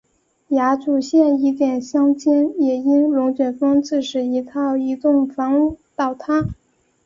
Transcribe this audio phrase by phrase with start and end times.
[0.47, 6.43] 亚祖县伊甸乡间也因龙卷风致使一套移动房屋倒塌。